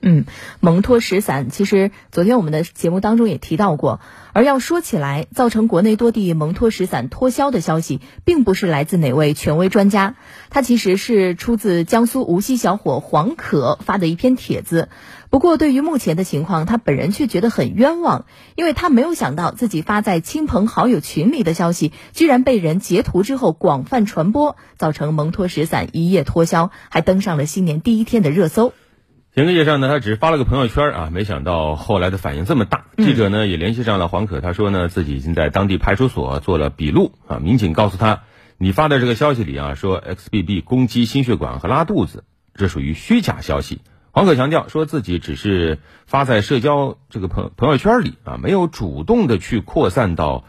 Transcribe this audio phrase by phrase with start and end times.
[0.00, 0.26] 嗯，
[0.60, 4.00] 蒙脱石散，其实昨天我们的节目当中也提到过。
[4.32, 10.14] 而要说起来，造成国内多地蒙脱石散脱销的消息，并不是来自哪位权威专家，
[10.50, 14.88] 它其实是出自江苏无锡小伙黄可发的一篇帖子。
[15.30, 28.72] 不过，对于目前的情况，他本人却觉得很冤枉，因为他没有想到自己发在亲朋好友群里的消息，居然被人截图之后广泛传播，造成蒙脱石散一夜脱销，还登上了新年第一天的热搜。
[29.34, 32.86] 前个夜上呢，他只是发了个朋友圈啊，没想到后来的反应这么大。
[32.96, 37.38] 记者呢也联系上了黄可，他说呢自己已经在当地派出所做了笔录啊。
[37.38, 38.22] 民警告诉他，
[38.56, 42.24] 你发的这个消息里啊说 XBB 攻击心血管和拉肚子，
[42.54, 43.80] 这属于虚假消息。
[44.10, 50.44] 黄可强调说自己只是发在社交这个朋朋友圈里啊，没有主动的去扩散到。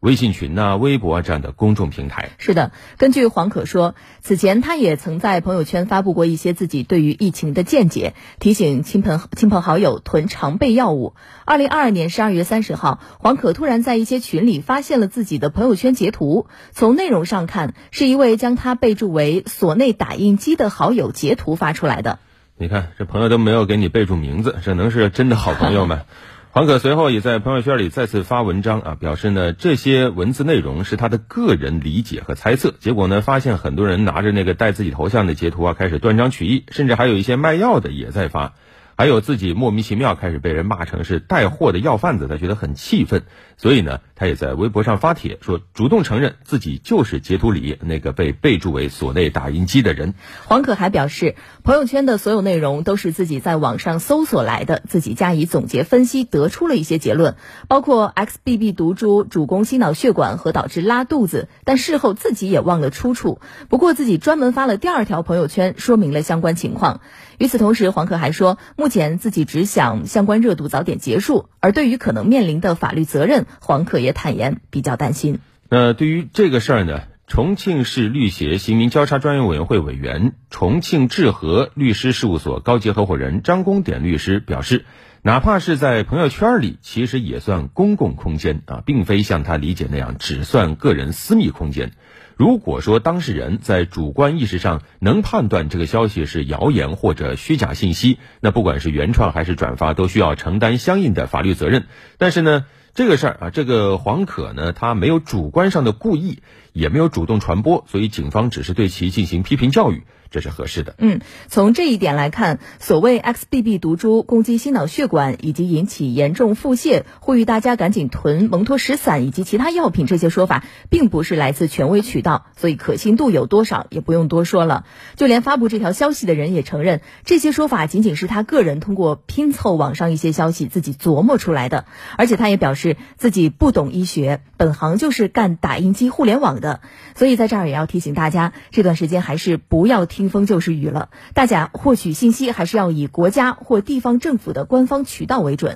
[0.00, 2.70] 微信群呐、微博这样的公众平台是的。
[2.98, 11.14] 根据黄可说，此前他也曾在朋友圈发布过一些自己对于疫情的见解，提醒亲朋亲朋好友囤常备药物。
[11.44, 22.18] 二零二二年十二月三十号，黄可突然在一些群里发现了自己的朋友圈截图，从内容上看，是一位将他备注为“所内打印机”的好友截图发出来的。
[22.58, 26.02] 你看，这朋友都没有给你备注名字，这能是真的好朋友吗？
[26.56, 32.72] 黄可随后也在朋友圈里再次发文章啊，表示呢这些文字内容是他的个人理解和猜测。
[32.80, 38.54] 结果呢，发现很多人拿着那个带自己头像的截图啊，开始断章取义，甚至还有一些卖药的也在发。
[38.96, 43.24] 还有自己莫名其妙开始被人骂成是带货的药贩子，他觉得很气愤，
[43.58, 50.14] 所以呢，他也在微博上发帖说，主动承认自己就是截图里那个被备注为“所内打印机”的人。
[50.46, 57.36] 黄可还表示，朋友圈的所有内容都是自己在网上搜索来的，自己加以总结分析，得出了一些结论，
[57.68, 63.40] 包括 XBB 毒株主攻心脑血管和导致拉肚子，但事后自己也忘了出处。
[63.68, 67.02] 不过自己专门发了第二条朋友圈，说明了相关情况。
[67.38, 68.56] 与此同时，黄可还说，
[68.86, 75.40] 目前自己只想相关热度早点结束，而对于可能面临的法律责任，黄可也坦言比较担心。
[75.68, 84.84] 那对于这个事儿呢，重庆市律协刑民交叉专业委员会委员、重庆智和律师事务所高级合伙人张公典律师表示，
[85.22, 91.90] 哪怕是在朋友圈里，其实也算公共空间啊，并非像他理解那样只算个人私密空间。
[92.36, 101.86] 如果说当事人在主观意识上能判断这个消息是谣言或者虚假信息，那不管是原创还是转发，都需要承担相应的法律责任。
[102.18, 102.66] 但是呢，
[102.96, 106.38] 这个事儿啊，这个黄可呢，他没有主观上的故意，
[106.72, 110.04] 也没有主动传播，所以警方只是对其进行批评教育。
[110.30, 110.94] 这是合适的。
[110.98, 124.84] 嗯，从这一点来看，所谓 XBB 毒株攻击心脑血管以及引起严重腹泻，呼吁大家赶紧囤蒙脱石散以及其他药品，这些说法并不是来自权威渠道，所以可信度有多少也不用多说了。
[125.14, 131.84] 就连发布这条消息的人也承认，这些说法仅仅是他个人通过拼凑网上一些消息自己琢磨出来的，
[132.16, 136.80] 而且他也表示自己不懂医学，本行就是干打印机互联网的，
[137.14, 140.06] 所以在这儿也要提醒大家，这段时间还是不要。
[140.16, 145.74] 听风就是雨了，大家获取信息还是要以国家或地方政府的官方渠道为准。